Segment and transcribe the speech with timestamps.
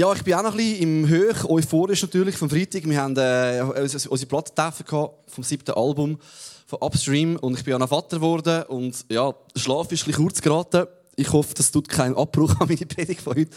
[0.00, 2.88] Ja, ich bin auch noch ein bisschen im Höch, euphorisch natürlich, vom Freitag.
[2.88, 3.62] Wir haben äh,
[4.08, 4.86] unsere Plattentreffen
[5.26, 6.18] vom siebten Album
[6.64, 10.06] von Upstream und ich bin auch noch Vater geworden und ja, der Schlaf ist ein
[10.06, 10.86] bisschen kurz geraten.
[11.16, 13.50] Ich hoffe, das tut keinen Abbruch an meine Predigt von heute.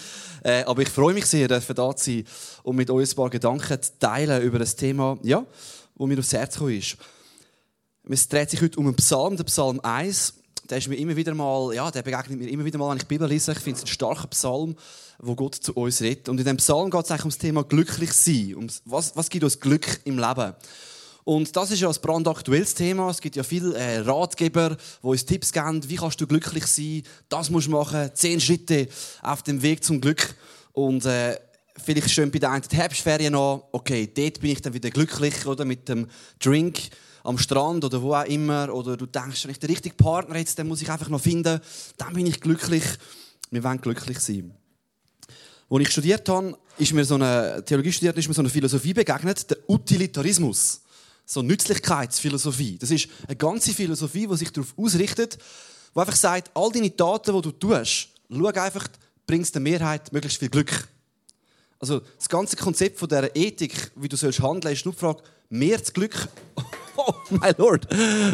[0.44, 2.26] Äh, aber ich freue mich sehr, dafür da zu sein
[2.64, 5.46] und mit euch ein paar Gedanken zu teilen über ein Thema, ja,
[5.98, 6.98] das mir aufs Herz gekommen ist.
[8.10, 11.34] Es dreht sich heute um einen Psalm, den Psalm 1 der ist mir immer wieder
[11.34, 13.52] mal, ja, der begegnet mir immer wieder mal, wenn ich die Bibel lese.
[13.52, 14.76] Ich finde es ein starker Psalm,
[15.20, 16.30] wo Gott zu uns redet.
[16.30, 18.56] Und in dem Psalm geht es eigentlich um das Thema glücklich sein.
[18.56, 20.54] Um was, was gibt uns Glück im Leben?
[21.26, 23.10] Und das ist ja ein brandaktuelles Thema.
[23.10, 27.04] Es gibt ja viele äh, Ratgeber, die uns Tipps geben, wie kannst du glücklich sein,
[27.30, 28.88] das musst du machen, zehn Schritte
[29.22, 30.36] auf dem Weg zum Glück.
[30.74, 31.40] Und äh,
[31.82, 35.66] vielleicht schön bei der einen Herbstferien an, okay, dort bin ich dann wieder glücklich, oder,
[35.66, 36.08] mit dem
[36.40, 36.90] Drink
[37.24, 40.58] am Strand oder wo auch immer, oder du denkst, wenn ich den richtigen Partner jetzt,
[40.58, 41.60] den muss ich einfach noch finden,
[41.98, 42.84] dann bin ich glücklich.
[43.50, 44.54] Wir wollen glücklich sein.
[45.70, 48.94] Als ich studiert habe, ist mir so eine Theologie studiert, ist mir so eine Philosophie
[48.94, 50.82] begegnet, der Utilitarismus.
[51.26, 52.78] So Nützlichkeitsphilosophie.
[52.78, 55.38] Das ist eine ganze Philosophie, die sich darauf ausrichtet,
[55.96, 58.88] die einfach sagt, all deine Taten, die du tust, schau einfach,
[59.26, 60.88] bringst der Mehrheit möglichst viel Glück.
[61.80, 65.24] Also das ganze Konzept von dieser Ethik, wie du sollst handeln, ist nur die Frage,
[65.50, 66.28] mehr das Glück
[66.96, 67.88] Oh, my Lord.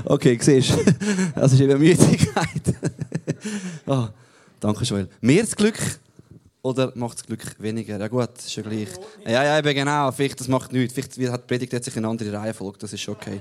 [0.05, 0.77] Okay, siehst du.
[1.35, 2.75] Das ist eben Müdigkeit.
[3.85, 4.07] oh,
[4.59, 5.07] danke, Joel.
[5.21, 5.79] Mehr das Glück
[6.61, 7.97] oder macht das Glück weniger?
[7.97, 8.89] Ja gut, ist ja gleich.
[9.25, 10.11] Ja, ja, eben genau.
[10.11, 10.93] Vielleicht, das macht nichts.
[10.93, 12.77] Vielleicht hat die Predigt jetzt sich in eine andere Reihenfolge.
[12.79, 13.39] Das ist okay.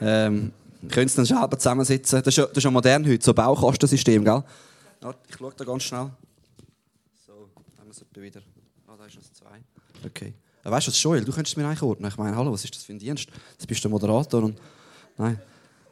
[0.00, 0.52] Ähm,
[0.88, 2.22] können Sie dann selber zusammensitzen.
[2.22, 4.42] Das ist, ja, das ist ja modern heute, so ein Baukastensystem, gell?
[5.28, 6.10] Ich schaue da ganz schnell.
[7.26, 7.32] So,
[7.78, 8.40] haben wir es wieder.
[8.86, 9.60] Ah, da ist noch zwei.
[10.04, 10.34] Okay.
[10.70, 12.10] Weißt du was, Joel, du könntest mir eigentlich ordnen.
[12.10, 13.28] Ich meine, hallo, was ist das für ein Dienst?
[13.52, 14.58] Jetzt bist der Moderator und.
[15.16, 15.40] Nein.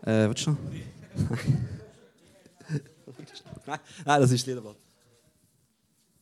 [0.03, 0.58] Äh, willst du noch?
[3.67, 4.77] Nein, Nein das ist Liederblatt.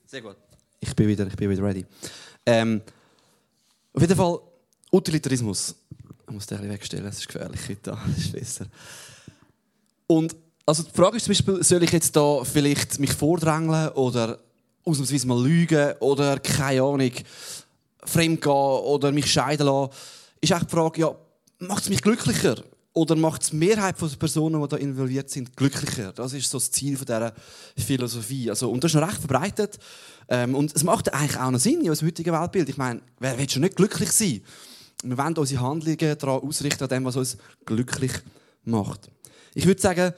[0.07, 0.37] Sehr gut.
[0.79, 1.87] Ich bin wieder, ich bin wieder ready.
[2.45, 2.83] Ähm,
[3.95, 4.39] auf jeden Fall,
[4.91, 5.75] Utilitarismus.
[6.27, 7.91] Ich muss den wegstellen, das ist gefährlich heute.
[7.91, 8.67] Das ist besser.
[10.07, 10.37] Und
[10.67, 14.39] also die Frage ist zum Beispiel, soll ich jetzt da vielleicht mich vordrängeln oder
[14.85, 17.13] ausnahmsweise mal lügen oder keine Ahnung,
[18.05, 19.93] fremdgehen oder mich scheiden lassen,
[20.41, 21.15] ist echt die Frage, ja,
[21.59, 22.63] macht es mich glücklicher?
[22.95, 26.13] Oder macht es die Mehrheit der Personen, die da involviert sind, glücklicher?
[26.13, 27.33] Das ist so das Ziel dieser
[27.77, 28.51] Philosophie.
[28.51, 29.79] Also, und das ist noch recht verbreitet.
[30.29, 32.69] Ähm, und es macht eigentlich auch noch Sinn in unserem heutigen Weltbild.
[32.69, 34.43] Ich meine, wer will schon nicht glücklich sein?
[35.05, 38.13] Wir wollen unsere Handlungen daran ausrichten, an dem, was uns glücklich
[38.65, 39.11] macht.
[39.55, 40.13] Ich würde sagen,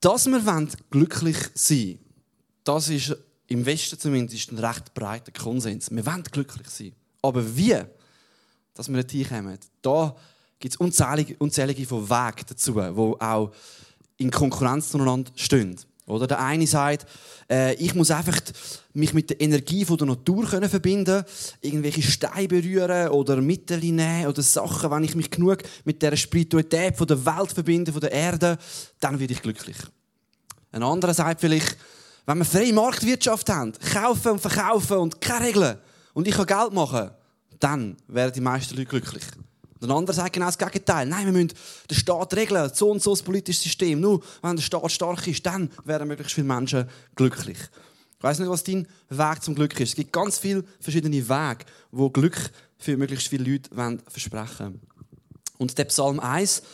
[0.00, 1.98] dass wir glücklich sein wollen,
[2.64, 3.16] das ist
[3.52, 5.90] im Westen zumindest ein recht breiter Konsens.
[5.90, 6.92] Wir wollen glücklich sein.
[7.20, 7.76] Aber wie,
[8.74, 10.16] dass wir dorthin kommen, da
[10.58, 13.52] gibt es unzählige, unzählige von Wegen dazu, die auch
[14.16, 15.78] in Konkurrenz zueinander stehen.
[16.06, 17.06] Oder der eine sagt,
[17.48, 18.38] äh, ich muss einfach
[18.92, 21.24] mich mit der Energie von der Natur können verbinden,
[21.60, 26.96] irgendwelche Steine berühren oder Mittel nehmen oder Sachen, wenn ich mich genug mit der Spiritualität
[26.96, 28.58] von der Welt verbinde, von der Erde,
[28.98, 29.76] dann werde ich glücklich.
[30.72, 31.76] Ein anderer sagt vielleicht,
[32.26, 35.78] wenn wir freie Marktwirtschaft haben, kaufen und verkaufen und keine Regeln,
[36.14, 37.10] und ich kann Geld machen,
[37.58, 39.24] dann werden die meisten Leute glücklich.
[39.80, 41.06] Und ein anderer sagt genau das Gegenteil.
[41.06, 41.52] Nein, wir müssen
[41.90, 44.00] den Staat regeln, so und so das politische System.
[44.00, 47.58] Nur wenn der Staat stark ist, dann werden möglichst viele Menschen glücklich.
[48.18, 49.90] Ich weiß nicht, was dein Weg zum Glück ist.
[49.90, 52.38] Es gibt ganz viele verschiedene Wege, wo Glück
[52.78, 54.80] für möglichst viele Leute versprechen wollen.
[55.58, 56.66] Und der Psalm 1, die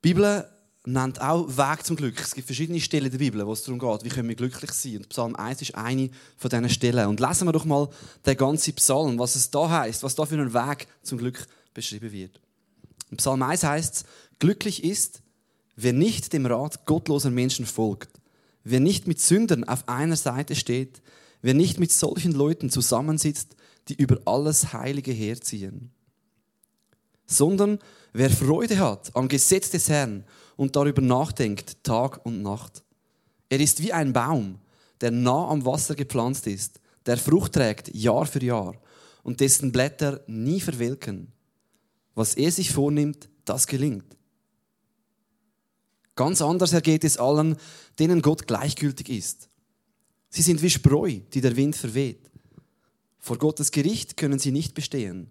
[0.00, 0.48] Bibel
[0.86, 2.20] nennt auch Weg zum Glück.
[2.20, 4.72] Es gibt verschiedene Stellen in der Bibel, wo es darum geht, wie können wir glücklich
[4.72, 4.98] sein.
[4.98, 7.08] Und Psalm 1 ist eine von diesen Stellen.
[7.08, 7.88] Und lesen wir doch mal
[8.26, 12.12] den ganzen Psalm, was es da heißt, was da für ein Weg zum Glück beschrieben
[12.12, 12.40] wird.
[13.10, 14.04] In Psalm 1 heißt es,
[14.38, 15.22] glücklich ist,
[15.76, 18.10] wer nicht dem Rat gottloser Menschen folgt,
[18.62, 21.00] wer nicht mit Sündern auf einer Seite steht,
[21.40, 23.56] wer nicht mit solchen Leuten zusammensitzt,
[23.88, 25.90] die über alles Heilige herziehen,
[27.26, 27.78] sondern
[28.12, 30.24] wer Freude hat am Gesetz des Herrn
[30.56, 32.82] und darüber nachdenkt, Tag und Nacht.
[33.48, 34.58] Er ist wie ein Baum,
[35.00, 38.74] der nah am Wasser gepflanzt ist, der Frucht trägt Jahr für Jahr
[39.22, 41.32] und dessen Blätter nie verwelken.
[42.14, 44.16] Was er sich vornimmt, das gelingt.
[46.16, 47.56] Ganz anders ergeht es allen,
[47.98, 49.48] denen Gott gleichgültig ist.
[50.30, 52.30] Sie sind wie Spreu, die der Wind verweht.
[53.18, 55.30] Vor Gottes Gericht können sie nicht bestehen.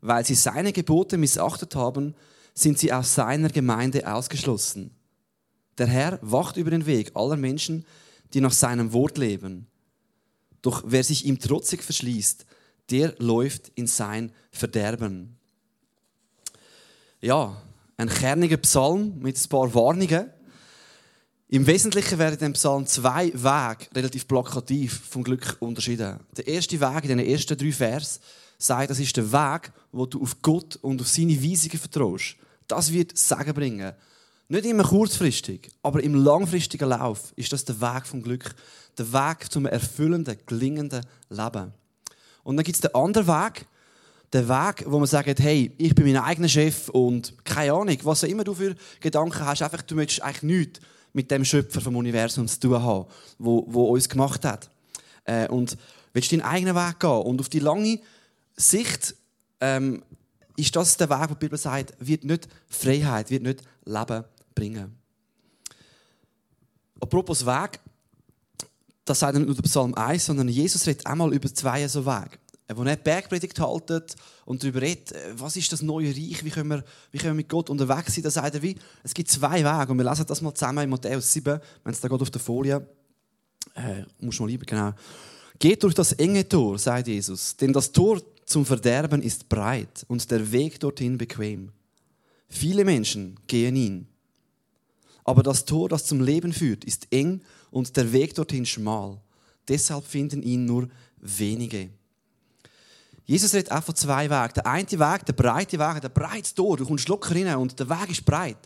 [0.00, 2.14] Weil sie seine Gebote missachtet haben,
[2.54, 4.92] sind sie aus seiner Gemeinde ausgeschlossen.
[5.76, 7.84] Der Herr wacht über den Weg aller Menschen,
[8.32, 9.66] die nach seinem Wort leben.
[10.62, 12.46] Doch wer sich ihm trotzig verschließt,
[12.90, 15.36] der läuft in sein Verderben.
[17.20, 17.60] Ja,
[17.96, 20.30] ein kerniger Psalm mit ein paar Warnungen.
[21.48, 26.20] Im Wesentlichen werden in dem Psalm zwei Wege relativ plakativ vom Glück unterschieden.
[26.36, 28.20] Der erste Weg in den ersten drei Vers
[28.64, 32.36] sagt, das ist der Weg, wo du auf Gott und auf seine Weisungen vertraust.
[32.66, 33.92] Das wird Segen bringen.
[34.48, 38.54] Nicht immer kurzfristig, aber im langfristigen Lauf ist das der Weg vom Glück.
[38.98, 41.72] Der Weg zum erfüllenden, gelingenden Leben.
[42.42, 43.66] Und dann gibt es den anderen Weg,
[44.32, 48.24] der Weg, wo man sagt, hey, ich bin mein eigener Chef und keine Ahnung, was
[48.24, 50.80] auch immer du für Gedanken hast, einfach, du möchtest eigentlich nichts
[51.12, 53.06] mit dem Schöpfer vom Universum zu tun haben,
[53.38, 54.70] wo uns gemacht hat.
[55.24, 55.76] Äh, und
[56.12, 57.10] willst deinen eigenen Weg gehen.
[57.10, 58.00] Und auf die lange
[58.56, 59.14] Sicht
[59.60, 60.02] ähm,
[60.56, 64.24] ist das der Weg, wo die Bibel sagt, wird nicht Freiheit, wird nicht Leben
[64.54, 64.96] bringen.
[67.00, 67.80] Apropos Weg,
[69.04, 72.38] das sagt nicht nur der Psalm 1, sondern Jesus redet einmal über zwei so Wege.
[72.74, 74.16] Wo er Bergpredigt haltet
[74.46, 77.42] und darüber redet, äh, was ist das neue Reich, wie können, wir, wie können wir
[77.42, 80.24] mit Gott unterwegs sein, da sagt er wie, es gibt zwei Wege und wir lesen
[80.26, 82.86] das mal zusammen in Matthäus 7, wenn es da geht auf der Folie,
[83.74, 84.92] äh, muss mal lieber, genau.
[85.58, 90.30] Geht durch das enge Tor, sagt Jesus, denn das Tor zum Verderben ist breit und
[90.30, 91.70] der Weg dorthin bequem.
[92.48, 94.06] Viele Menschen gehen ihn.
[95.24, 99.18] Aber das Tor, das zum Leben führt, ist eng und der Weg dorthin schmal.
[99.68, 101.88] Deshalb finden ihn nur wenige.
[103.24, 104.54] Jesus redet auch von zwei Wegen.
[104.54, 107.88] Der eine Weg, der breite Weg, der breite Tor, du kommst locker rein und der
[107.88, 108.58] Weg ist breit.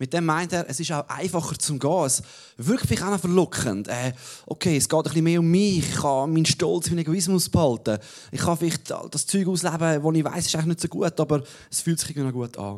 [0.00, 2.06] Mit dem meint er, es ist auch einfacher zum Gehen.
[2.06, 2.22] Es
[2.56, 3.86] wirkt vielleicht auch noch verlockend.
[3.86, 4.14] Äh,
[4.46, 5.80] okay, es geht ein bisschen mehr um mich.
[5.80, 7.98] Ich kann meinen Stolz, meinen Egoismus behalten.
[8.32, 11.42] Ich kann vielleicht das Zeug ausleben, das ich weiß, ist eigentlich nicht so gut, aber
[11.70, 12.76] es fühlt sich noch gut an.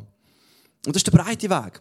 [0.84, 1.80] Und das ist der breite Weg.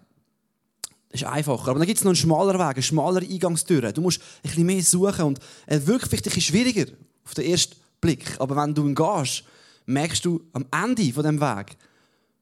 [1.09, 1.69] Das ist einfacher.
[1.69, 3.91] Aber dann gibt es noch einen schmaleren Weg, eine schmalere Eingangstür.
[3.93, 6.85] Du musst ein bisschen mehr suchen und er wirkt vielleicht ein bisschen schwieriger
[7.25, 8.39] auf den ersten Blick.
[8.39, 9.43] Aber wenn du ihn gehst,
[9.87, 11.77] merkst du, am Ende von dem Weg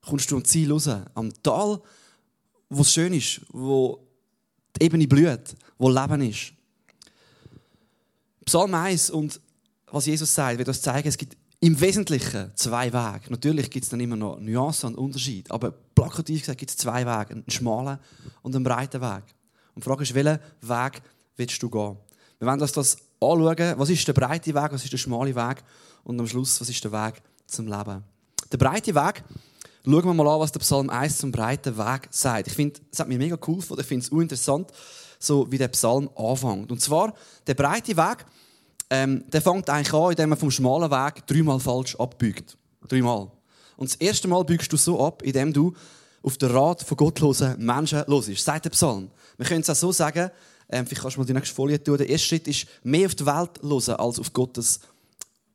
[0.01, 0.89] kommst du am Ziel raus.
[1.13, 1.79] Am Tal
[2.69, 3.99] wo es schön ist, wo
[4.77, 6.53] die Ebene blüht, wo Leben ist.
[8.45, 9.39] Psalm 1 und
[9.91, 13.29] was Jesus sagt, wird uns zeigen, es gibt im Wesentlichen zwei Wege.
[13.29, 17.05] Natürlich gibt es dann immer noch Nuancen und Unterschiede, aber plakativ gesagt gibt es zwei
[17.05, 17.99] Wege, einen schmalen
[18.41, 19.23] und einen breiten Weg.
[19.75, 21.01] Und die Frage ist, welchen Weg
[21.35, 21.97] willst du gehen?
[22.37, 25.63] Wir wollen uns das anschauen, was ist der breite Weg, was ist der schmale Weg
[26.03, 28.03] und am Schluss, was ist der Weg zum Leben.
[28.51, 29.23] Der breite Weg
[29.89, 32.45] Schauen wir mal an, was der Psalm 1 zum breiten Weg sagt.
[32.45, 33.81] Ich finde, es hat mir mega cool gefunden.
[33.81, 34.71] Ich finde es interessant,
[35.17, 36.71] so wie der Psalm anfängt.
[36.71, 37.15] Und zwar,
[37.47, 38.23] der breite Weg,
[38.91, 42.55] ähm, der fängt eigentlich an, indem man vom schmalen Weg dreimal falsch abbiegt.
[42.87, 43.31] Dreimal.
[43.77, 45.73] Und das erste Mal biegst du so ab, indem du
[46.21, 48.45] auf den Rat von gottlosen Menschen hörst.
[48.45, 49.09] Sagt der Psalm.
[49.37, 50.29] Wir können es auch so sagen,
[50.69, 51.97] ähm, vielleicht kannst du mal die nächste Folie tun.
[51.97, 54.81] Der erste Schritt ist, mehr auf die Welt hören als auf Gottes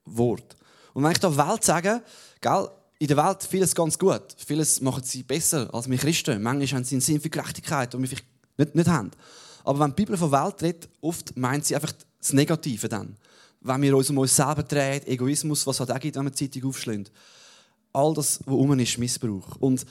[0.07, 0.57] Wort.
[0.93, 2.03] Und wenn ich da Welt sage,
[2.41, 2.69] gell,
[3.05, 4.23] in der Welt vieles ganz gut.
[4.47, 6.43] Vieles machen sie besser als wir Christen.
[6.43, 9.11] Manchmal haben sie einen Sinn für Gerechtigkeit, den wir vielleicht nicht, nicht haben.
[9.63, 13.17] Aber wenn die Bibel von Welt redet, oft meint sie einfach das Negative dann.
[13.61, 16.51] Wenn wir uns um uns selber drehen, Egoismus, was halt auch gibt, wenn wir die
[16.51, 17.11] Zeitung aufschlagen.
[17.93, 19.57] All das, was um ist, Missbrauch.
[19.61, 19.85] Und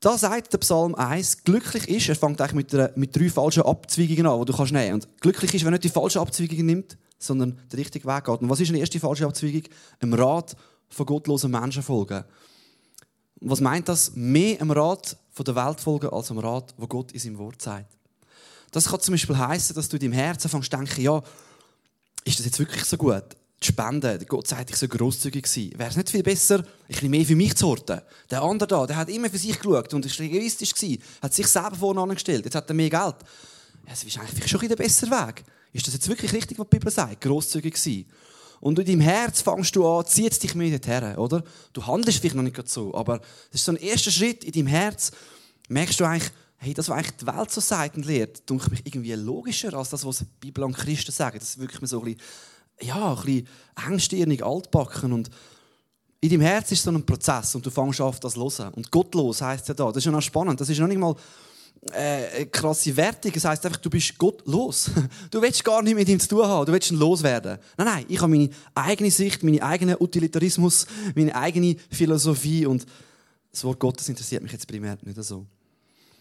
[0.00, 3.64] da sagt der Psalm 1, glücklich ist, er fängt eigentlich mit, einer, mit drei falschen
[3.64, 4.94] Abzweigungen an, die du kannst nehmen.
[4.94, 8.40] Und glücklich ist, wenn er nicht die falschen Abzweigungen nimmt, sondern den richtigen Weg geht.
[8.40, 9.64] Und was ist eine erste falsche Abzweigung?
[10.00, 10.56] Im Rat
[10.92, 12.24] von gottlosen Menschen folgen.
[13.40, 14.12] Was meint das?
[14.14, 17.60] Mehr am Rat von der Welt folgen als am Rat, wo Gott in seinem Wort
[17.60, 17.96] sagt.
[18.70, 21.22] Das kann zum Beispiel heißen, dass du in deinem Herzen fängst denken, ja,
[22.24, 23.24] ist das jetzt wirklich so gut?
[23.62, 25.72] Die Spende, Gott sagt, ich soll grosszügig sein.
[25.76, 28.00] Wäre es nicht viel besser, ein bisschen mehr für mich zu horten?
[28.30, 30.72] Der andere da, der hat immer für sich geschaut und war egoistisch,
[31.20, 33.16] hat sich selber vorne angestellt, jetzt hat er mehr Geld.
[33.84, 35.44] Ja, das ist eigentlich schon ein der bessere Weg.
[35.72, 37.20] Ist das jetzt wirklich richtig, was die Bibel sagt?
[37.20, 38.04] Grosszügig sein.
[38.62, 41.42] Und in deinem Herz fängst du an, zieht dich mehr dorthin, oder?
[41.72, 44.68] Du handelst vielleicht noch nicht so, aber das ist so ein erster Schritt in deinem
[44.68, 45.10] Herz.
[45.68, 48.86] Merkst du eigentlich, hey, das, was eigentlich die Welt so sagt und lehrt, denke mich
[48.86, 51.40] irgendwie logischer als das, was die Bibel und Christen sagen.
[51.40, 52.20] Das ist wirklich so ein bisschen,
[52.82, 53.48] ja, ein bisschen
[53.84, 55.28] engstirnig, altbacken und
[56.20, 58.74] in deinem Herz ist so ein Prozess und du fängst an, das zu hören.
[58.74, 59.88] Und gottlos heisst ja da.
[59.88, 60.60] Das ist ja noch spannend.
[60.60, 61.16] Das ist noch nicht mal
[61.90, 63.32] äh, krasse Wertung.
[63.32, 64.90] Das heisst einfach, du bist Gott los.
[65.30, 66.66] Du willst gar nicht mit ihm zu tun haben.
[66.66, 67.58] Du willst ihn loswerden.
[67.76, 72.86] Nein, nein, ich habe meine eigene Sicht, meinen eigenen Utilitarismus, meine eigene Philosophie und
[73.50, 75.44] das Wort Gottes interessiert mich jetzt primär nicht so.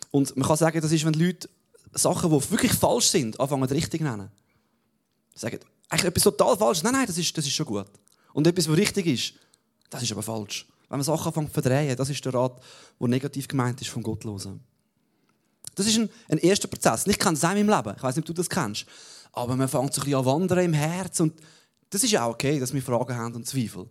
[0.10, 1.50] Und man kann sagen, das ist, wenn Leute
[1.94, 4.30] Sachen, die wirklich falsch sind, anfangen richtig zu nennen.
[5.36, 6.84] Sagen, eigentlich etwas total falsch.
[6.84, 7.88] Nein, nein, das ist, das ist schon gut.
[8.34, 9.34] Und etwas, was richtig ist,
[9.90, 10.68] das ist aber falsch.
[10.90, 12.62] Wenn man Sachen anfängt zu verdrehen, das ist der Rat,
[13.00, 14.62] der negativ gemeint ist vom Gottlosen.
[15.76, 17.08] Das ist ein, ein erster Prozess.
[17.08, 17.96] Ich kenne es auch in meinem Leben.
[17.98, 18.86] Ich weiß nicht, ob du das kennst.
[19.32, 21.20] Aber man fängt so ein bisschen an wandern im Herz.
[21.20, 21.34] Und
[21.90, 23.88] das ist auch okay, dass wir Fragen haben und Zweifel.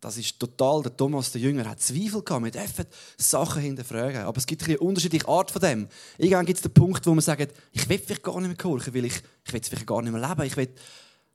[0.00, 2.44] Das ist total, der Thomas, der Jünger, hat Zweifel gehabt.
[2.44, 2.84] Wir dürfen
[3.16, 4.22] Sachen hinterfragen.
[4.22, 5.88] Aber es gibt eine unterschiedliche Art von dem.
[6.18, 8.94] Irgendwann gibt es den Punkt, wo man sagt, ich will vielleicht gar nicht mehr gehorchen,
[8.94, 10.42] weil ich, ich will vielleicht gar nicht mehr leben.
[10.42, 10.68] Ich will,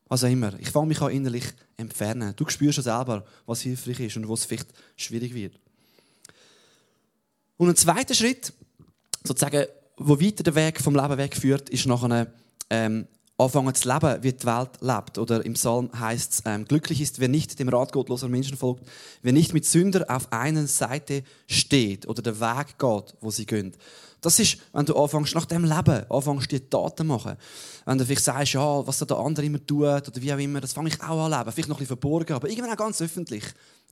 [0.08, 0.54] was auch immer.
[0.60, 1.46] Ich fange mich innerlich
[1.78, 2.34] entfernen.
[2.36, 5.60] Du spürst schon selber, was hilfreich ist und was vielleicht schwierig wird.
[7.58, 8.54] Und ein zweiter Schritt,
[9.24, 9.66] sozusagen,
[10.00, 12.28] wo weiter der Weg vom Leben wegführt, ist nachher
[12.70, 15.18] ähm, anfangen zu leben, wie die Welt lebt.
[15.18, 18.86] Oder im Psalm heißt es, ähm, glücklich ist, wer nicht dem Rat gottloser Menschen folgt,
[19.22, 23.74] wer nicht mit Sünder auf einer Seite steht oder den Weg geht, wo sie gehen.
[24.22, 27.38] Das ist, wenn du anfängst nach dem Leben, anfängst die Taten machen.
[27.86, 30.74] Wenn du vielleicht sagst, ja, was der andere immer tut oder wie auch immer, das
[30.74, 31.52] fange ich auch an leben.
[31.54, 33.46] Vielleicht noch ein bisschen verborgen, aber irgendwann auch ganz öffentlich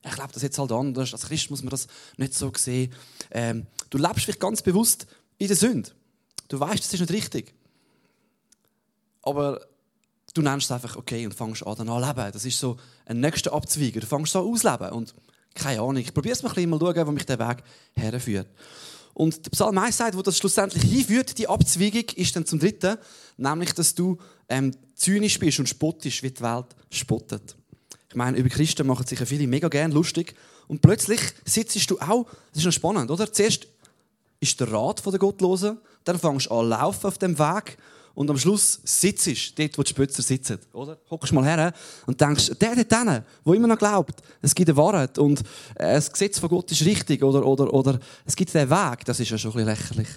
[0.05, 1.13] ich glaube das jetzt halt anders.
[1.13, 1.87] Als Christ muss man das
[2.17, 2.93] nicht so sehen.
[3.31, 5.91] Ähm, du lebst vielleicht ganz bewusst in der Sünde.
[6.47, 7.53] Du weißt, das ist nicht richtig.
[9.21, 9.61] Aber
[10.33, 12.31] du nennst es einfach okay und fängst an, dann an leben.
[12.31, 13.99] Das ist so ein nächster Abzweiger.
[13.99, 14.89] Du fängst so an ausleben.
[14.91, 15.13] Und
[15.53, 17.63] keine Ahnung, ich probiere es mal ein bisschen, mal schauen, wo mich der Weg
[17.95, 18.47] herführt.
[19.13, 22.97] Und der Psalm 1 sagt, wo das schlussendlich hinführt, die Abzweigung, ist dann zum dritten,
[23.37, 27.55] nämlich, dass du ähm, zynisch bist und spottisch, wie die Welt spottet.
[28.09, 30.35] Ich meine, über Christen machen sich ja viele mega gern lustig.
[30.67, 33.31] Und plötzlich sitzt du auch, das ist noch spannend, oder?
[33.33, 33.67] Zuerst
[34.39, 37.77] ist der Rat der Gottlosen, dann fängst du an laufen auf dem Weg
[38.17, 40.97] und am Schluss sitzt du dort, wo die Spötzer sitzen, oder?
[41.11, 41.71] Hockst mal her
[42.07, 45.41] und denkst, der dort hinten, der immer noch glaubt, es gibt eine Wahrheit und
[45.75, 49.19] äh, das Gesetz von Gott ist richtig oder, oder, oder es gibt den Weg, das
[49.19, 50.09] ist ja schon ein bisschen lächerlich.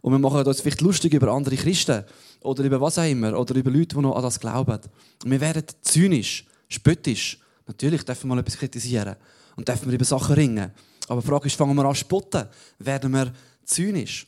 [0.00, 2.04] Und wir machen uns vielleicht lustig über andere Christen
[2.42, 4.78] oder über was auch immer oder über Leute, die noch an das glauben.
[5.24, 7.40] Und wir werden zynisch spöttisch.
[7.66, 9.16] Natürlich dürfen wir mal etwas kritisieren
[9.56, 10.70] und dürfen wir über Sachen ringen.
[11.08, 12.44] Aber die Frage ist, fangen wir an zu spotten?
[12.78, 13.32] Werden wir
[13.64, 14.26] zynisch?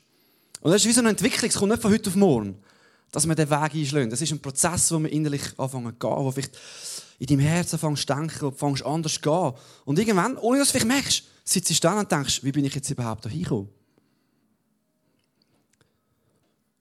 [0.61, 2.59] Und das ist wie so eine Entwicklung, es kommt nicht von heute auf morgen,
[3.11, 4.11] dass wir den Weg einschlagen.
[4.11, 6.59] Das ist ein Prozess, wo wir innerlich anfangen zu gehen, wo vielleicht
[7.19, 9.53] in deinem Herzen fängst zu denken, du fängst anders zu gehen.
[9.85, 12.75] Und irgendwann, ohne dass du vielleicht merkst, sitzt du dann und denkst, wie bin ich
[12.75, 13.69] jetzt überhaupt da hingekommen?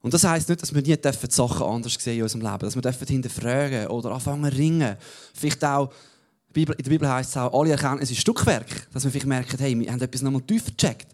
[0.02, 3.02] Und das heisst nicht, dass wir nie die Sachen anders sehen in unserem Leben, dass
[3.02, 4.96] wir hinterfragen oder anfangen zu ringen.
[5.34, 5.92] Vielleicht auch,
[6.54, 8.88] in der Bibel heisst es auch, alle Erkenntnisse ist Stückwerk.
[8.94, 11.08] Dass wir vielleicht merken, hey, wir haben etwas nochmal tiefer gecheckt.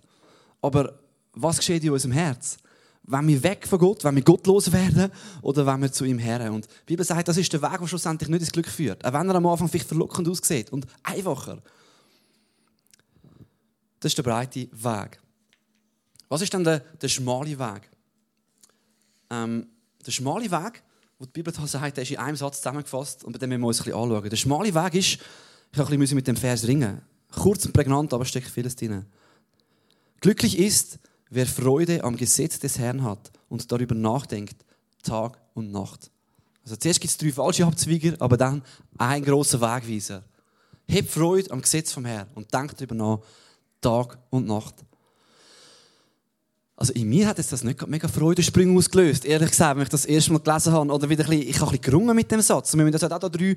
[0.62, 0.94] Aber
[1.36, 2.58] was geschieht in unserem Herz?
[3.04, 5.12] Wenn wir weg von Gott, wenn wir gottlos werden
[5.42, 6.52] oder wenn wir zu ihm her.
[6.52, 9.06] Und die Bibel sagt, das ist der Weg, der schlussendlich nicht ins Glück führt.
[9.06, 11.62] Auch wenn er am Anfang vielleicht verlockend aussieht und einfacher.
[14.00, 15.20] Das ist der breite Weg.
[16.30, 17.90] Was ist dann der, der schmale Weg?
[19.30, 19.68] Ähm,
[20.06, 20.84] der schmale Weg,
[21.20, 23.68] wo die Bibel sagt, der ist in einem Satz zusammengefasst und bei dem müssen wir
[23.68, 24.30] uns ein bisschen anschauen.
[24.30, 25.20] Der schmale Weg ist,
[25.72, 27.02] ich habe ein bisschen mit dem Vers ringen.
[27.32, 29.06] Kurz und prägnant, aber steckt vieles drin.
[30.22, 31.00] Glücklich ist,
[31.36, 34.56] wer Freude am Gesetz des Herrn hat und darüber nachdenkt,
[35.04, 36.10] Tag und Nacht.
[36.64, 38.64] Also zuerst gibt es drei falsche Abzweiger, aber dann
[38.98, 40.24] ein großer Wegweiser.
[40.88, 43.20] Heb Freude am Gesetz vom Herrn und denk darüber nach,
[43.82, 44.76] Tag und Nacht.
[46.78, 50.06] Also in mir hat es das nicht mega Freudensprünge ausgelöst, ehrlich gesagt, wenn ich das
[50.06, 50.92] erste Mal gelesen habe.
[50.92, 52.74] Oder wieder ein bisschen, ich habe ein bisschen gerungen mit dem Satz.
[52.74, 53.56] Und wir müssen auch da drei,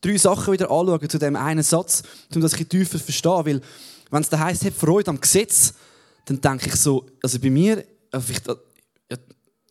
[0.00, 2.02] drei Sachen wieder anschauen zu dem einen Satz,
[2.34, 3.46] um das ein bisschen tiefer zu verstehen.
[3.46, 3.60] Weil,
[4.10, 5.74] wenn es da heisst, hab Freude am Gesetz,
[6.24, 8.40] dann denke ich so, also bei mir, also ich,
[9.10, 9.16] ja,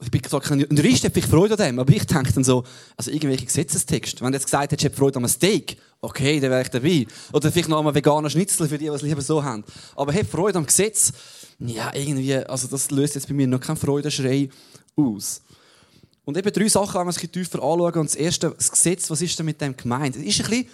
[0.01, 2.63] ich bin zwar kein Jurist, habe ich Freude an dem, aber ich denke dann so,
[2.95, 4.21] also irgendwelche Gesetzestext.
[4.21, 6.69] Wenn du jetzt gesagt hättest, ich habe Freude an einem Steak, okay, dann wäre ich
[6.69, 7.05] dabei.
[7.33, 9.63] Oder vielleicht noch an einem veganen Schnitzel für die, die es lieber so haben.
[9.95, 11.11] Aber hab Freude am Gesetz,
[11.59, 14.49] ja, irgendwie, also das löst jetzt bei mir noch keinen Freudenschrei
[14.95, 15.41] aus.
[16.23, 17.93] Und eben drei Sachen, wenn wir uns tiefer anschauen.
[17.93, 20.15] Und das erste, das Gesetz, was ist denn mit dem gemeint?
[20.15, 20.69] Es ist ein bisschen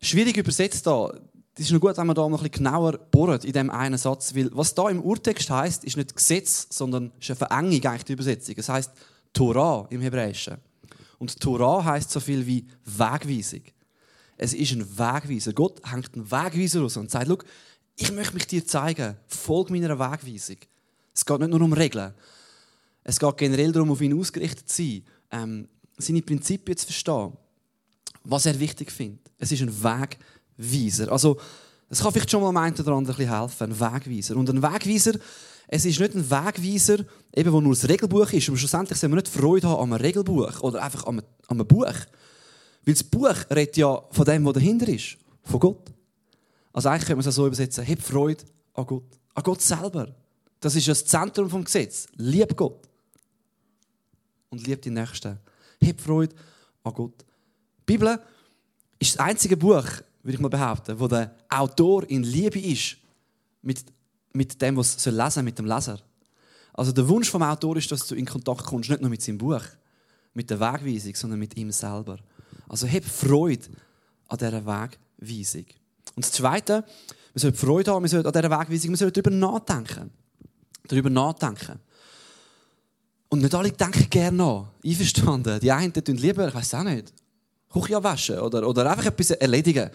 [0.00, 1.12] schwierig übersetzt da.
[1.56, 4.34] Es ist nur gut, wenn man da noch ein genauer bohrt in dem einen Satz,
[4.34, 8.12] weil was da im Urtext heißt, ist nicht Gesetz, sondern ist eine Verengung eigentlich die
[8.14, 8.56] Übersetzung.
[8.58, 8.90] Es heißt
[9.32, 10.56] Torah im Hebräischen.
[11.18, 13.62] Und Torah heißt so viel wie Wegweisung.
[14.36, 15.52] Es ist ein Wegweiser.
[15.52, 17.44] Gott hängt einen Wegweiser raus und sagt,
[17.96, 20.56] ich möchte mich dir zeigen, folge meiner Wegweisung.
[21.14, 22.14] Es geht nicht nur um Regeln.
[23.04, 25.68] Es geht generell darum, auf ihn ausgerichtet zu sein, ähm,
[25.98, 27.32] seine Prinzipien zu verstehen,
[28.24, 29.30] was er wichtig findet.
[29.38, 30.18] Es ist ein Wegweiser.
[31.08, 31.38] Also,
[31.88, 34.36] es kann vielleicht schon mal einem oder anderen helfen, ein Wegweiser.
[34.36, 35.12] Und ein Wegweiser,
[35.68, 38.48] es ist nicht ein Wegweiser, eben, wo nur das Regelbuch ist.
[38.48, 41.94] Und schlussendlich sollen wir nicht Freude haben einem Regelbuch oder einfach an einem Buch.
[42.84, 45.92] Weil das Buch redet ja von dem, was dahinter ist, von Gott.
[46.72, 48.44] Also eigentlich könnte man es so übersetzen, hab Freude
[48.74, 49.18] an Gott.
[49.34, 50.14] An Gott selber.
[50.60, 52.06] Das ist das Zentrum vom Gesetz.
[52.16, 52.88] Lieb Gott.
[54.50, 55.38] Und lieb die Nächsten.
[55.82, 56.34] Hab Freude
[56.82, 57.24] an Gott.
[57.80, 58.18] Die Bibel
[58.98, 59.84] ist das einzige Buch,
[60.24, 62.96] würde ich mal behaupten, wo der Autor in Liebe ist
[63.62, 63.84] mit,
[64.32, 66.00] mit dem, was soll lesen, mit dem Leser.
[66.72, 69.38] Also der Wunsch vom Autor ist, dass du in Kontakt kommst, nicht nur mit seinem
[69.38, 69.62] Buch,
[70.32, 72.18] mit der Wegweisung, sondern mit ihm selber.
[72.68, 73.68] Also hab Freude
[74.28, 75.66] an dieser Wegweisung.
[76.16, 76.84] Und das Zweite,
[77.34, 80.10] wir sollten Freude haben, wir sollten an dieser Wegweisung, wir sollten darüber nachdenken.
[80.88, 81.80] Darüber nachdenken.
[83.28, 84.68] Und nicht alle denken gerne nach.
[84.84, 85.60] Einverstanden.
[85.60, 87.12] Die einen tun lieber, ich weiß auch nicht,
[87.74, 89.90] Küche waschen oder, oder einfach etwas erledigen.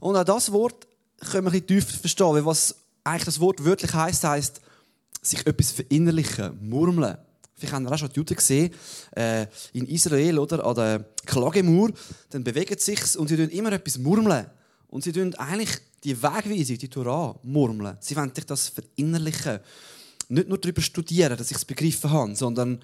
[0.00, 0.86] Und auch das Wort
[1.30, 2.74] können wir tiefer verstehen, weil was
[3.04, 4.60] eigentlich das Wort wörtlich heisst, heisst,
[5.22, 7.16] sich etwas verinnerlichen, murmeln.
[7.56, 8.72] Vielleicht haben wir auch schon die Juden gesehen,
[9.14, 11.90] äh, in Israel, oder, an der Klagemauer,
[12.30, 14.46] dann bewegt sich und sie tun immer etwas murmeln.
[14.88, 15.70] Und sie tun eigentlich
[16.02, 17.98] die Wegweisung, die Torah, murmeln.
[18.00, 19.60] Sie wollen sich das verinnerlichen.
[20.28, 22.80] Nicht nur darüber studieren, dass ich es begriffen habe, sondern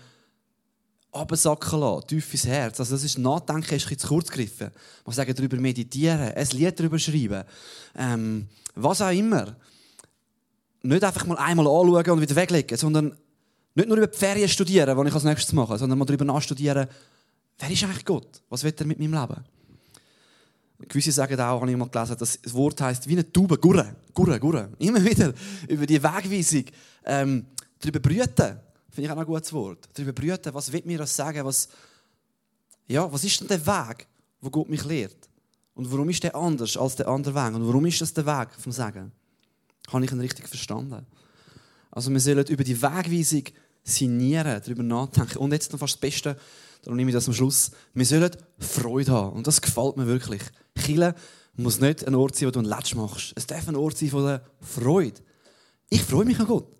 [1.16, 2.80] absacken lassen, tief ins Herz.
[2.80, 4.70] Also das ist Nachdenken ist ein zu kurz gegriffen.
[5.04, 7.44] Man sagen darüber meditieren, ein Lied darüber schreiben,
[7.96, 9.56] ähm, was auch immer.
[10.82, 13.16] Nicht einfach mal einmal anschauen und wieder weglegen, sondern
[13.74, 16.86] nicht nur über die Ferien studieren, was ich als nächstes mache, sondern mal darüber nachstudieren,
[17.58, 18.42] wer ist eigentlich Gott?
[18.48, 19.44] Was will er mit meinem Leben?
[20.88, 23.96] Gewisse sagen auch, habe ich mal gelesen, dass das Wort heißt wie eine Taube, gurre,
[24.12, 24.68] gurre, gurre.
[24.78, 25.32] Immer wieder
[25.68, 26.64] über die Wegweisung
[27.04, 27.46] ähm,
[27.80, 28.60] darüber brüten.
[28.96, 29.90] Finde ich auch ein gutes Wort.
[29.92, 31.44] Darüber brüten, was will mir das sagen?
[31.44, 31.68] Was,
[32.86, 34.06] ja, was ist denn der Weg,
[34.40, 35.28] wo Gott mich lehrt?
[35.74, 37.54] Und warum ist der anders als der andere Weg?
[37.54, 39.12] Und warum ist das der Weg vom Sagen?
[39.92, 41.04] Habe ich ihn richtig verstanden?
[41.90, 43.42] Also wir sollen über die Wegweisung
[43.84, 45.40] signieren, darüber nachdenken.
[45.40, 46.38] Und jetzt noch fast das Beste,
[46.80, 47.72] darum nehme ich das am Schluss.
[47.92, 49.36] Wir sollen Freude haben.
[49.36, 50.40] Und das gefällt mir wirklich.
[50.78, 51.14] Chile
[51.54, 53.34] muss nicht ein Ort sein, wo du ein Letsch machst.
[53.36, 55.20] Es darf ein Ort sein von der Freude.
[55.90, 56.75] Ich freue mich an Gott.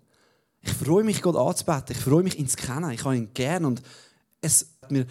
[0.67, 1.95] Ich freue mich, Gott anzubeten.
[1.95, 2.91] Ich freue mich, ihn zu kennen.
[2.91, 3.65] Ich habe ihn gern.
[3.65, 3.81] Und
[4.41, 5.07] es hat mir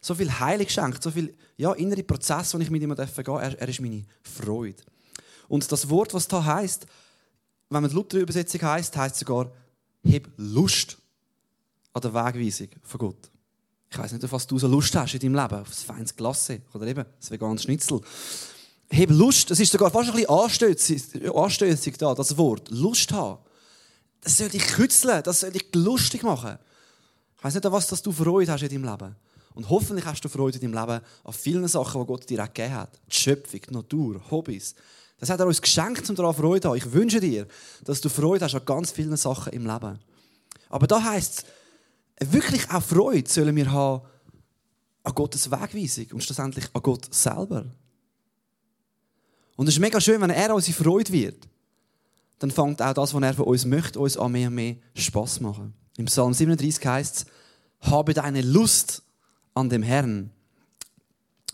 [0.00, 3.18] so viel Heilig geschenkt, so viel ja, innere Prozesse, die ich mit ihm gehen darf.
[3.18, 4.82] Er, er ist meine Freude.
[5.48, 6.86] Und das Wort, was da heißt,
[7.68, 9.50] wenn man die Luther-Übersetzung heißt, heißt sogar,
[10.04, 10.96] heb Lust
[11.92, 13.30] an der Wegweisung von Gott.
[13.90, 16.14] Ich weiß nicht, auf was du so Lust hast in deinem Leben, auf das feines
[16.14, 18.00] Glasse oder eben das vegane Schnitzel.
[18.88, 22.70] Heb Lust, das ist sogar fast ein bisschen anstößig, anstößig da, das Wort.
[22.70, 23.38] Lust haben
[24.20, 26.58] das soll dich kützeln, das soll dich lustig machen.
[27.36, 29.16] Ich weiß nicht, an was dass du Freude hast in deinem Leben.
[29.54, 32.52] Und hoffentlich hast du Freude in deinem Leben an vielen Sachen, die Gott dir auch
[32.52, 33.00] gegeben hat.
[33.10, 34.74] Die Schöpfung, die Natur, Hobbys.
[35.18, 36.76] Das hat er uns geschenkt, um daran Freude zu haben.
[36.76, 37.46] Ich wünsche dir,
[37.84, 39.98] dass du Freude hast an ganz vielen Sachen im Leben.
[40.68, 41.44] Aber da heisst
[42.16, 44.06] es, wirklich auch Freude sollen wir haben
[45.02, 47.66] an Gottes Wegweisung und schlussendlich an Gott selber.
[49.56, 51.49] Und es ist mega schön, wenn er unsere Freude wird
[52.40, 55.40] dann fängt auch das, was er von uns möchte, uns an mehr und mehr Spass
[55.40, 55.74] machen.
[55.98, 59.02] Im Psalm 37 heißt es, habe deine Lust
[59.54, 60.30] an dem Herrn.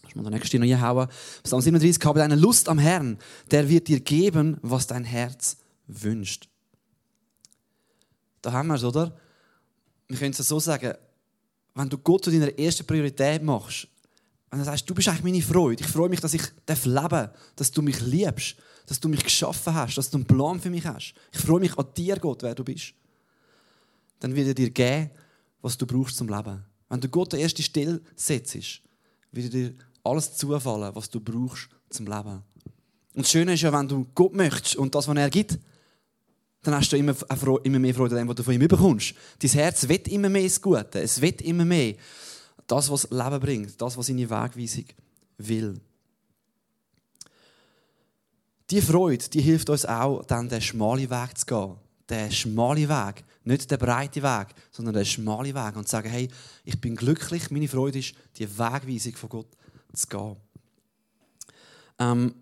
[0.08, 1.08] Ich muss den nächsten noch hinhauen.
[1.42, 3.18] Psalm 37, habe deine Lust am Herrn,
[3.50, 5.56] der wird dir geben, was dein Herz
[5.88, 6.48] wünscht.
[8.40, 9.16] Da haben wir es, oder?
[10.06, 10.94] Wir können es so sagen,
[11.74, 13.88] wenn du Gott zu deiner ersten Priorität machst,
[14.50, 17.30] wenn du sagst, du bist eigentlich meine Freude, ich freue mich, dass ich leben darf,
[17.56, 18.56] dass du mich liebst,
[18.86, 21.14] dass du mich geschaffen hast, dass du einen Plan für mich hast.
[21.32, 22.94] Ich freue mich an dir, Gott, wer du bist.
[24.20, 25.10] Dann wird er dir geben,
[25.60, 26.64] was du brauchst zum Leben.
[26.88, 28.80] Wenn du Gott an erste Stelle setzt,
[29.32, 32.42] wird dir alles zufallen, was du brauchst zum Leben.
[33.14, 35.58] Und das Schöne ist ja, wenn du Gott möchtest und das, was er gibt,
[36.62, 37.14] dann hast du immer,
[37.64, 39.14] immer mehr Freude an dem, was du von ihm bekommst.
[39.38, 41.00] Dein Herz wird immer mehr das Gute.
[41.00, 41.94] Es wird immer mehr
[42.66, 44.84] das, was Leben bringt, das, was seine Wegweisung
[45.38, 45.80] will.
[48.70, 51.76] Die Freude, die hilft uns auch, dann den schmalen Weg zu gehen.
[52.10, 53.24] Den schmalen Weg.
[53.44, 55.76] Nicht den breiten Weg, sondern den schmalen Weg.
[55.76, 56.28] Und zu sagen, hey,
[56.64, 59.48] ich bin glücklich, meine Freude ist, die Wegweisung von Gott
[59.92, 60.36] zu gehen.
[61.98, 62.34] Ähm,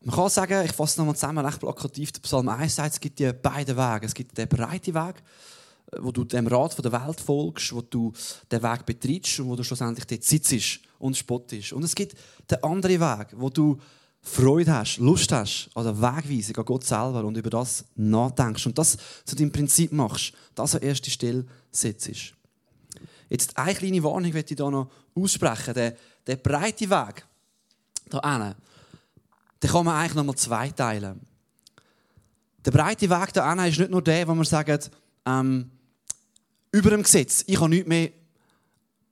[0.00, 3.18] man kann sagen, ich fasse nochmal zusammen, recht plakativ, der Psalm 1 sagt, es gibt
[3.18, 4.06] die beiden Wege.
[4.06, 5.22] Es gibt den breiten Weg,
[6.00, 8.12] wo du dem Rat der Welt folgst, wo du
[8.50, 11.72] den Weg betrittst und wo du schlussendlich dort sitzt und spottest.
[11.72, 12.16] Und es gibt
[12.50, 13.78] den anderen Weg, wo du
[14.24, 18.78] Freude hast, Lust hast an der Wegweisung an Gott selber und über das nachdenkst und
[18.78, 22.32] das zu deinem Prinzip machst, das an erste Stelle setzt.
[23.28, 25.74] Jetzt eine kleine Warnung möchte ich hier noch aussprechen.
[25.74, 27.26] Der, der breite Weg,
[28.10, 28.54] da hinten,
[29.62, 31.20] den kann man eigentlich noch mal zweiteilen.
[32.64, 34.90] Der breite Weg da hinten ist nicht nur der, wo man sagt,
[35.26, 35.70] ähm,
[36.72, 37.44] über dem Gesetz.
[37.46, 38.10] Ich habe nichts mehr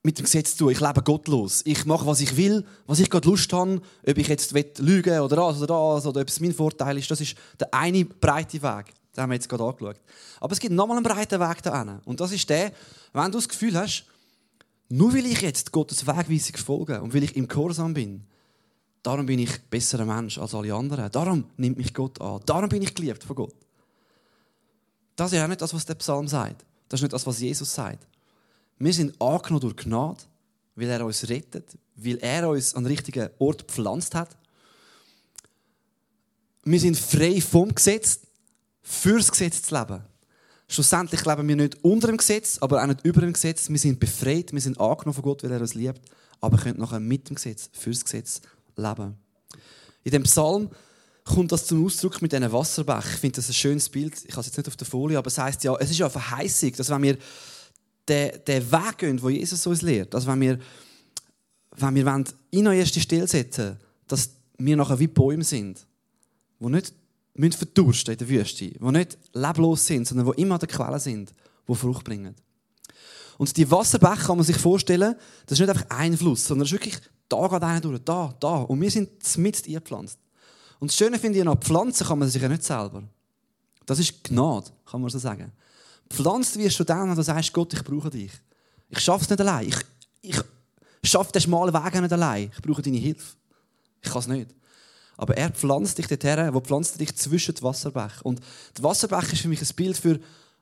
[0.03, 0.73] mit dem Gesetz zu tun.
[0.73, 1.63] Ich lebe gottlos.
[1.67, 3.83] Ich mache, was ich will, was ich gerade Lust habe.
[4.07, 7.21] Ob ich jetzt lügen oder das oder das oder ob es mein Vorteil ist, das
[7.21, 8.87] ist der eine breite Weg.
[9.15, 10.01] Den haben wir jetzt gerade angeschaut.
[10.41, 12.01] Aber es gibt nochmal einen breiten Weg da hinten.
[12.07, 12.73] Und das ist der,
[13.13, 14.05] wenn du das Gefühl hast,
[14.89, 18.25] nur weil ich jetzt Gottes Wegweisung folge und weil ich im Gehorsam bin,
[19.03, 21.11] darum bin ich besserer Mensch als alle anderen.
[21.11, 22.41] Darum nimmt mich Gott an.
[22.47, 23.55] Darum bin ich geliebt von Gott.
[25.15, 26.65] Das ist ja nicht das, was der Psalm sagt.
[26.91, 28.07] Das ist nicht das, was Jesus sagt.
[28.79, 30.21] Wir sind angenommen durch Gnade.
[30.81, 34.37] weil er uns rettet, weil er uns an den richtigen Ort gepflanzt hat.
[36.65, 38.21] Wir sind frei vom Gesetz,
[38.83, 40.03] fürs Gesetz zu leben.
[40.69, 43.69] Schlussendlich leben wir nicht unter dem Gesetz, aber auch nicht über dem Gesetz.
[43.69, 46.01] Wir sind befreit, wir sind angenommen von Gott, weil er uns liebt,
[46.41, 48.41] aber können nachher mit dem Gesetz, fürs Gesetz
[48.77, 49.19] leben.
[50.05, 50.71] In dem Psalm
[51.35, 53.07] kommt das zum Ausdruck mit diesen Wasserbach.
[53.15, 54.15] Ich finde das ein schönes Bild.
[54.25, 56.07] Ich habe es jetzt nicht auf der Folie, aber es heißt ja, es ist ja
[56.07, 57.19] eine Verheißung, dass wenn wir
[58.09, 60.59] den, den Weg gehen, wo Jesus uns lehrt, dass wenn wir,
[61.77, 63.79] wenn wir wollen, in eine erste Stelle setzen
[64.11, 65.87] dass wir nachher wie Bäume sind,
[66.59, 66.93] die nicht
[67.35, 70.99] müssen verdursten in der Wüste, die nicht leblos sind, sondern die immer an der Quelle
[70.99, 71.33] sind,
[71.69, 72.35] die Frucht bringen.
[73.39, 75.15] Und die Wasserbäche kann man sich vorstellen,
[75.47, 78.35] das ist nicht einfach ein Fluss, sondern es ist wirklich, da geht einer durch, da,
[78.39, 78.57] da.
[78.63, 80.19] Und wir sind mit eingepflanzt.
[80.81, 83.05] Und das Schöne finde ich noch, pflanzen kann man sich ja nicht selber.
[83.87, 85.53] Das ist Gnade, kann man so sagen.
[86.09, 88.33] Pflanzt wirst du dann, wenn du sagst, Gott, ich brauche dich.
[88.89, 89.69] Ich schaffe es nicht allein.
[89.69, 89.77] Ich,
[91.03, 92.51] ich schaffe den schmalen Weg nicht allein.
[92.55, 93.37] Ich brauche deine Hilfe.
[94.03, 94.55] Ich kann es nicht.
[95.17, 98.23] Aber er pflanzt dich dorthin, wo pflanzt dich zwischen die Wasserbäche.
[98.23, 98.41] Und
[98.77, 100.19] die Wasserbäche ist für mich ein Bild für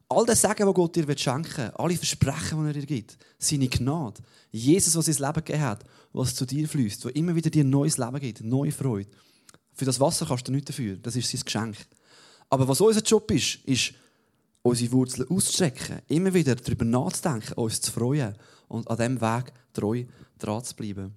[0.09, 3.69] all das Segen, was Gott dir schenken will, alle Versprechen, die er dir gibt, seine
[3.69, 7.65] Gnade, Jesus, was sein Leben gegeben hat, was zu dir fließt, wo immer wieder dir
[7.65, 9.11] neues Leben gibt, neue Freude.
[9.79, 11.77] Für das Wasser kannst du nichts dafür, das ist sein Geschenk.
[12.51, 13.95] Aber was unser Job ist, ist,
[14.63, 18.35] unsere Wurzeln auszustrecken, immer wieder darüber nachzudenken, uns zu freuen
[18.67, 20.05] und an diesem Weg treu
[20.37, 21.15] dran zu bleiben.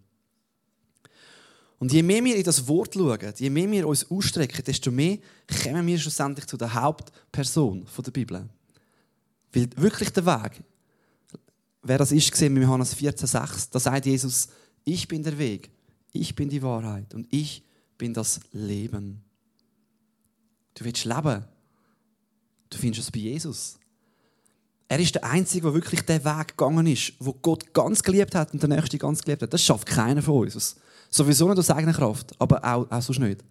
[1.79, 5.17] Und je mehr wir in das Wort schauen, je mehr wir uns ausstrecken, desto mehr
[5.63, 8.47] kommen wir schlussendlich zu der Hauptperson der Bibel.
[9.53, 10.61] Weil wirklich der Weg,
[11.81, 14.49] wer das ist, gesehen in Johannes 14,6, da sagt Jesus,
[14.83, 15.71] ich bin der Weg,
[16.11, 17.63] ich bin die Wahrheit und ich
[18.01, 19.21] bin das Leben.
[20.73, 21.45] Du willst leben.
[22.71, 23.77] Du findest es bei Jesus.
[24.87, 28.53] Er ist der Einzige, der wirklich den Weg gegangen ist, wo Gott ganz geliebt hat
[28.53, 29.53] und der Nächste ganz geliebt hat.
[29.53, 30.77] Das schafft keiner von uns.
[31.11, 33.43] Sowieso nicht aus eigener Kraft, aber auch, auch sonst nicht.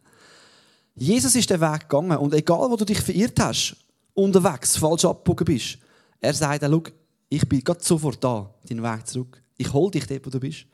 [0.97, 3.77] Jesus ist den Weg gegangen und egal, wo du dich verirrt hast,
[4.15, 5.79] unterwegs, falsch abgebogen bist,
[6.21, 6.83] er sagt, schau,
[7.29, 9.41] ich bin gerade sofort da, deinen Weg zurück.
[9.57, 10.67] Ich hole dich dort, wo du bist.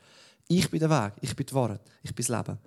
[0.47, 2.57] Ich bin der Weg, ich bin die Wahrheit, ich bin das Leben.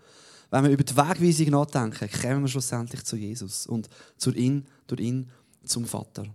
[0.51, 5.01] Wenn wir über die Wegweisung nachdenken, kommen wir schlussendlich zu Jesus und zu ihn, durch
[5.01, 5.31] ihn
[5.65, 6.27] zum Vater.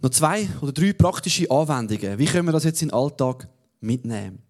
[0.00, 2.18] Noch zwei oder drei praktische Anwendungen.
[2.18, 3.48] Wie können wir das jetzt in den Alltag
[3.80, 4.42] mitnehmen?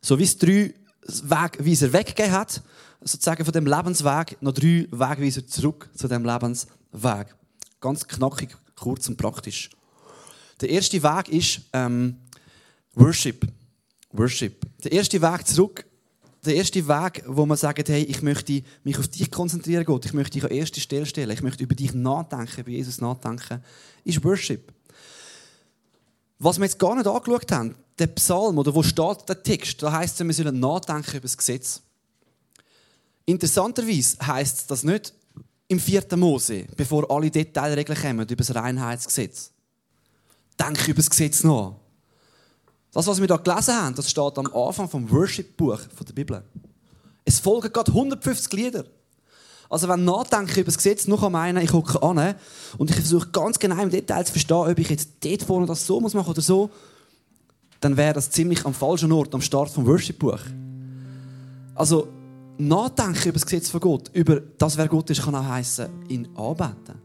[0.00, 2.62] So wie es drei Wegweiser weggegeben hat,
[3.00, 7.34] sozusagen von dem Lebensweg, noch drei Wegweiser zurück zu dem Lebensweg.
[7.80, 9.70] Ganz knackig, kurz und praktisch.
[10.60, 12.16] Der erste Weg ist ähm,
[12.94, 13.46] Worship.
[14.18, 14.66] Worship.
[14.84, 15.86] Der erste Weg zurück,
[16.44, 20.12] der erste Weg, wo man sagt, hey, ich möchte mich auf dich konzentrieren, Gott, ich
[20.12, 23.62] möchte dich an erste Stelle stellen, ich möchte über dich nachdenken, bei Jesus nachdenken,
[24.04, 24.72] ist Worship.
[26.38, 29.92] Was wir jetzt gar nicht angeschaut haben, der Psalm, oder wo steht der Text, da
[29.92, 31.82] heißt es, wir sollen nachdenken über das Gesetz.
[33.24, 35.12] Interessanterweise heißt das nicht
[35.66, 39.50] im vierten Mose, bevor alle Detailregeln kommen über das Reinheitsgesetz.
[40.58, 41.74] Denke über das Gesetz nach.
[42.98, 46.42] Das, was wir hier gelesen haben, das steht am Anfang vom Worship-Buch der Bibel.
[47.24, 48.86] Es folgen gerade 150 Lieder.
[49.70, 52.34] Also wenn nachdenken über das Gesetz, noch meinen, ich gucke an
[52.76, 55.86] und ich versuche ganz genau im Detail zu verstehen, ob ich jetzt dort vorne das
[55.86, 56.70] so muss oder so,
[57.78, 60.40] dann wäre das ziemlich am falschen Ort, am Start vom Worship-Buch.
[61.76, 62.08] Also
[62.56, 66.28] nachdenken über das Gesetz von Gott, über das, wer Gott ist, kann auch heißen, ihn
[66.34, 67.00] anbeten.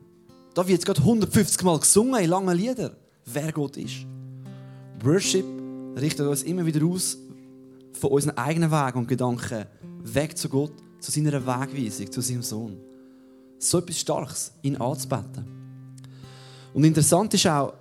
[0.56, 4.08] Da wird gerade 150 Mal gesungen in langen Liedern, wer Gott ist.
[5.04, 5.63] Worship
[6.00, 7.18] richtet uns immer wieder aus
[7.94, 9.66] von unseren eigenen Wegen und Gedanken
[10.04, 12.78] weg zu Gott, zu seiner Wegweisung, zu seinem Sohn.
[13.60, 15.46] So etwas Starkes, ihn anzubeten.
[16.74, 17.74] Und interessant ist auch,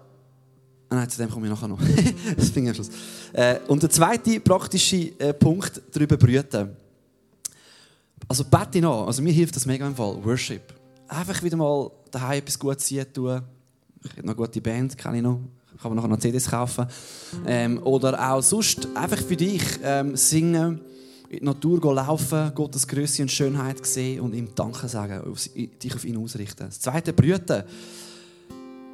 [0.89, 1.81] ah nein, zu dem komme ich nachher noch.
[2.37, 2.91] das ich am Schluss.
[3.33, 6.77] Äh, und der zweite praktische äh, Punkt, darüber brüten.
[8.29, 10.73] Also bete nach, also mir hilft das mega im Fall, Worship.
[11.09, 13.43] Einfach wieder mal daheim etwas Gutes tun.
[14.05, 15.41] Ich habe noch eine gute Band, kenne ich noch
[15.81, 16.87] kann man nachher noch CDs kaufen.
[17.47, 20.81] Ähm, oder auch sonst einfach für dich ähm, singen,
[21.29, 25.49] in die Natur gehen, laufen, Gottes Größe und Schönheit sehen und ihm Danke sagen, auf,
[25.55, 26.67] dich auf ihn ausrichten.
[26.67, 27.63] Das zweite, brüten.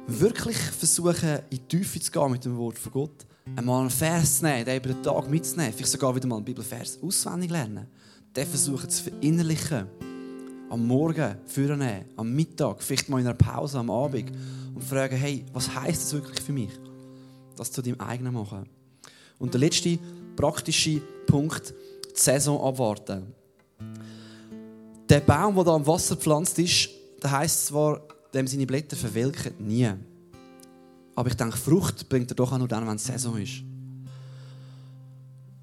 [0.07, 3.25] Wirklich versuchen, in die Tiefe zu gehen mit dem Wort von Gott.
[3.55, 5.73] Einmal einen Vers zu nehmen, den über den Tag mitzunehmen.
[5.73, 7.87] Vielleicht sogar wieder mal einen Bibelvers auswendig lernen.
[8.35, 9.87] Den versuchen zu verinnerlichen
[10.69, 14.31] am Morgen vornehmen, am Mittag, vielleicht mal in einer Pause am Abend
[14.73, 16.71] und fragen, hey, was heißt das wirklich für mich?
[17.55, 18.67] Das zu deinem eigenen machen.
[19.39, 19.97] Und der letzte
[20.35, 21.73] praktische Punkt,
[22.15, 23.33] die Saison abwarten.
[25.09, 26.89] Der Baum, der da am Wasser gepflanzt ist,
[27.21, 28.01] der heißt zwar,
[28.33, 29.89] dem seine Blätter verwelken nie.
[31.15, 33.63] Aber ich denke, Frucht bringt er doch auch nur dann, wenn es Saison ist.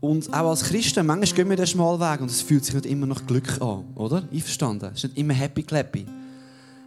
[0.01, 2.87] Und auch als Christen, manchmal gehen wir den schmalen Weg und es fühlt sich nicht
[2.87, 4.29] immer nach Glück an, oder?
[4.33, 4.91] Einverstanden?
[4.93, 6.07] Es ist nicht immer happy clappy.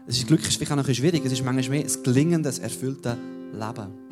[0.07, 1.23] Es ist Glück ist vielleicht auch noch ein schwierig.
[1.25, 3.17] Es ist manchmal mehr das gelingende, das erfüllte
[3.51, 4.09] Leben.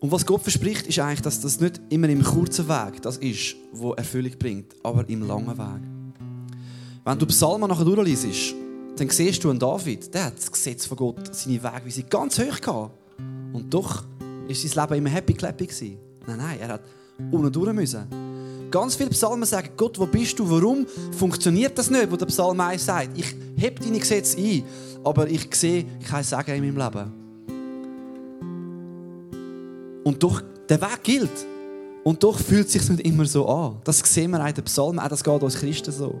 [0.00, 3.56] Und was Gott verspricht, ist eigentlich, dass das nicht immer im kurzen Weg das ist,
[3.72, 5.82] wo Erfüllung bringt, aber im langen Weg.
[7.04, 8.54] Wenn du Psalmen nachher durchliest,
[8.96, 12.60] dann siehst du einen David, der hat das Gesetz von Gott, seine Wegweisung ganz hoch
[12.60, 12.98] gehabt.
[13.52, 14.04] Und doch
[14.48, 15.98] ist sein Leben immer happy clappy gewesen.
[16.26, 16.82] Nein, nein, er hat
[17.30, 18.06] unten durch müssen.
[18.70, 20.50] Ganz viele Psalmen sagen, Gott, wo bist du?
[20.50, 23.16] Warum funktioniert das nicht, wo der Psalm 1 sagt?
[23.16, 24.64] Ich heb deine Gesetze ein,
[25.04, 27.12] aber ich sehe kein Sagen in meinem Leben.
[30.02, 31.46] Und doch, der Weg gilt.
[32.02, 33.76] Und doch fühlt es sich nicht immer so an.
[33.84, 36.20] Das sehen wir auch in den Psalmen, auch das geht uns Christen so.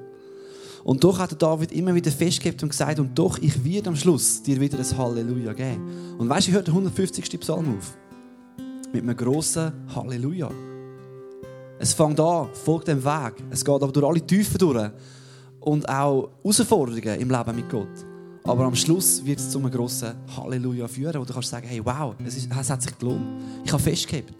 [0.84, 4.42] Und doch hat David immer wieder festgehalten und gesagt, und doch, ich werde am Schluss
[4.42, 6.16] dir wieder ein Halleluja geben.
[6.18, 7.40] Und weißt du, ich hört der 150.
[7.40, 7.96] Psalm auf.
[8.94, 10.48] Mit einem grossen Halleluja.
[11.80, 13.42] Es fängt an, folgt dem Weg.
[13.50, 14.88] Es geht aber durch alle Tiefen durch.
[15.58, 17.88] Und auch Herausforderungen im Leben mit Gott.
[18.44, 21.84] Aber am Schluss wird es zu einem grossen Halleluja führen, wo du kannst sagen, hey,
[21.84, 23.26] wow, es, ist, es hat sich gelohnt.
[23.64, 24.36] Ich habe festgehalten.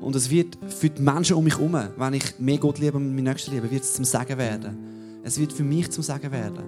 [0.00, 3.14] Und es wird für die Menschen um mich herum, wenn ich mehr Gott liebe und
[3.14, 5.20] meine Nächsten liebe, wird es zum Sagen werden.
[5.22, 6.64] Es wird für mich zum Sagen werden.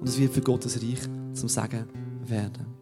[0.00, 1.00] Und es wird für Gottes Reich
[1.34, 1.84] zum Sagen
[2.26, 2.81] werden.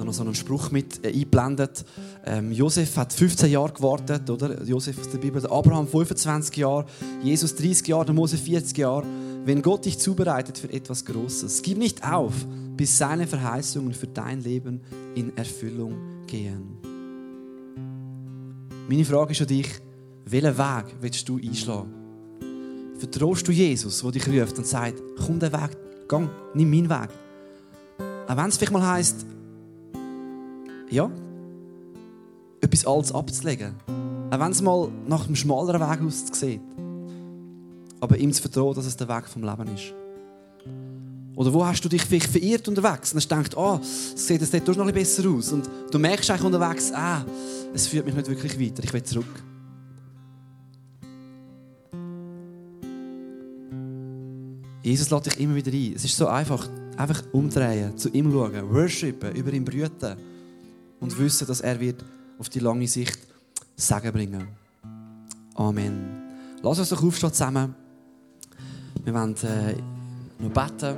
[0.00, 1.84] Da noch so einen Spruch mit äh, eingeblendet.
[2.24, 4.62] Ähm, Josef hat 15 Jahre gewartet, oder?
[4.62, 5.46] Josef aus der Bibel.
[5.46, 6.86] Abraham 25 Jahre,
[7.22, 9.04] Jesus 30 Jahre, der Mose 40 Jahre.
[9.44, 12.32] Wenn Gott dich zubereitet für etwas Großes, gib nicht auf,
[12.78, 14.80] bis seine Verheißungen für dein Leben
[15.14, 16.78] in Erfüllung gehen.
[18.88, 19.68] Meine Frage ist an dich,
[20.24, 21.92] welchen Weg willst du einschlagen?
[22.98, 24.94] Vertraust du Jesus, der dich ruft und sagt,
[25.26, 25.76] komm den Weg,
[26.08, 27.10] geh, nimm meinen Weg.
[28.26, 29.26] Auch wenn es vielleicht mal heisst,
[30.90, 31.10] ja,
[32.60, 33.74] etwas Altes abzulegen.
[34.30, 36.60] Auch wenn es mal nach einem schmaleren Weg aussieht.
[38.00, 39.94] Aber ihm zu vertrauen, dass es der Weg vom Leben ist.
[41.36, 44.52] Oder wo hast du dich vielleicht verirrt unterwegs und hast gedacht, oh, es sieht jetzt
[44.52, 45.52] dort noch ein besser aus.
[45.52, 47.24] Und du merkst eigentlich unterwegs, ah,
[47.72, 49.42] es führt mich nicht wirklich weiter, ich will zurück.
[54.82, 55.92] Jesus lädt dich immer wieder ein.
[55.94, 56.68] Es ist so einfach.
[56.96, 60.16] Einfach umdrehen, zu ihm schauen, worshipen, über ihn brüten
[61.00, 62.04] und wissen, dass er wird
[62.38, 63.18] auf die lange Sicht
[63.76, 64.48] Segen bringen.
[65.54, 66.20] Amen.
[66.62, 67.74] Lass uns doch aufstehen zusammen.
[69.04, 69.76] Wir wollen äh,
[70.38, 70.96] noch beten.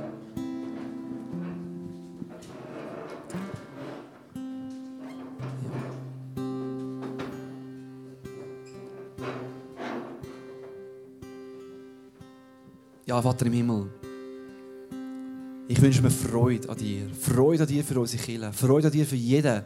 [13.05, 13.89] Ja, Vater im Himmel.
[15.67, 17.09] Ich wünsche mir Freude an dir.
[17.09, 18.53] Freude an dir für unsere Kinder.
[18.53, 19.63] Freude an dir für jeden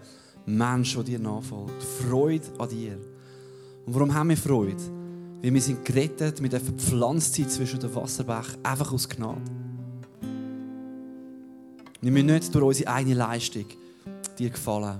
[0.47, 1.83] Mensch, der dir nachfolgt.
[1.83, 2.97] Freude an dir.
[3.86, 4.77] Und warum haben wir Freude?
[5.41, 9.41] Weil wir sind gerettet mit der Verpflanztheit zwischen den Wasserbächen, einfach aus Gnade.
[12.01, 13.65] Wir müssen nicht durch unsere eigene Leistung
[14.39, 14.99] dir gefallen.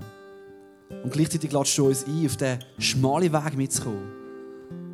[1.02, 4.12] Und gleichzeitig lädst du uns ein, auf den schmalen Weg mitzukommen.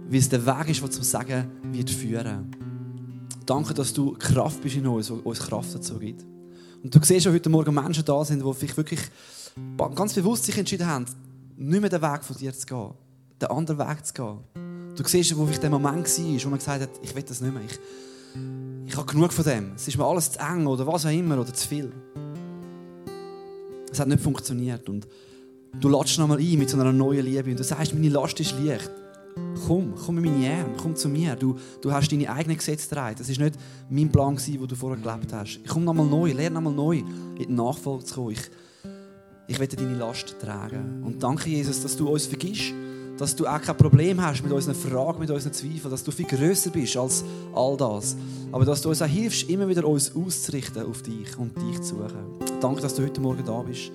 [0.08, 2.50] Weil es der Weg ist, der zum Sagen wird führen.
[3.44, 6.24] Danke, dass du Kraft bist in uns, die uns Kraft dazu gibt.
[6.82, 9.00] Und du siehst schon heute Morgen Menschen da sind, die vielleicht wirklich
[9.94, 11.06] ganz bewusst sich entschieden haben,
[11.56, 12.90] nicht mehr den Weg von dir zu gehen,
[13.40, 14.38] den anderen Weg zu gehen.
[14.96, 17.52] Du siehst, wo vielleicht der Moment war, wo man gesagt hat, ich will das nicht
[17.52, 17.62] mehr.
[17.64, 17.78] Ich,
[18.86, 19.72] ich habe genug von dem.
[19.74, 21.92] Es ist mir alles zu eng oder was auch immer oder zu viel.
[23.90, 24.88] Es hat nicht funktioniert.
[24.88, 25.06] Und
[25.80, 28.54] du latschst nochmal ein mit so einer neuen Liebe und du sagst, meine Last ist
[28.58, 28.90] leicht.
[29.66, 31.34] Komm, komm in meine Arme, komm zu mir.
[31.34, 33.16] Du, du hast deine eigenen Gesetze getragen.
[33.18, 35.60] Das war nicht mein Plan, den du vorher gelebt hast.
[35.62, 38.30] Ich komme nochmal neu, lerne nochmal neu, in die Nachfolge zu kommen.
[38.30, 38.50] Ich,
[39.46, 41.02] ich werde deine Last tragen.
[41.04, 42.72] Und danke, Jesus, dass du uns vergisst.
[43.18, 45.90] Dass du auch kein Problem hast mit unseren Fragen, mit unseren Zweifeln.
[45.90, 47.22] Dass du viel größer bist als
[47.54, 48.16] all das.
[48.50, 51.96] Aber dass du uns auch hilfst, immer wieder uns auszurichten auf dich und dich zu
[51.96, 52.59] suchen.
[52.61, 53.92] Danke, dass du heute Morgen da bist.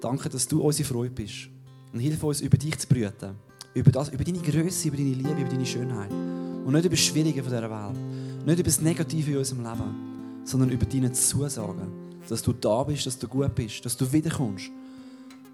[0.00, 1.48] Danke, dass du unsere Freude bist.
[1.92, 3.34] Und hilf uns, über dich zu brüten.
[3.72, 6.10] Über, das, über deine Größe, über deine Liebe, über deine Schönheit.
[6.10, 8.46] Und nicht über das Schwierige von dieser Welt.
[8.46, 10.42] Nicht über das Negative in unserem Leben.
[10.44, 11.92] Sondern über deine Zusagen.
[12.28, 14.70] Dass du da bist, dass du gut bist, dass du wiederkommst.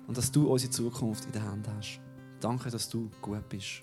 [0.07, 2.01] Und dass du unsere Zukunft in der Hand hast.
[2.41, 3.83] Danke, dass du gut bist.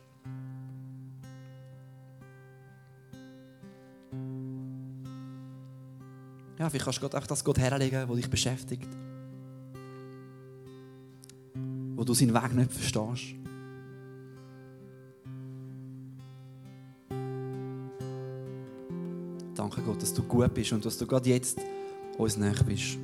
[6.58, 8.88] Ja, vielleicht kannst du Gott einfach das Gott herlegen, was dich beschäftigt.
[11.96, 13.36] Wo du seinen Weg nicht verstehst.
[19.56, 21.60] Danke Gott, dass du gut bist und dass du gerade jetzt
[22.18, 22.98] uns näher bist.